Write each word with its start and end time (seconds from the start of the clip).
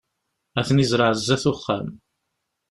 Ad 0.59 0.65
ten-izreε 0.67 1.13
zdat 1.15 1.43
uxxam. 1.51 1.87